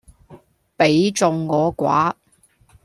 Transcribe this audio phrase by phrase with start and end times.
[0.77, 2.15] 彼眾我寡